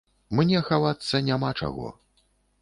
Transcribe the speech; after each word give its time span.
Мне 0.37 0.61
хавацца 0.69 1.21
няма 1.29 1.53
чаго. 1.61 1.93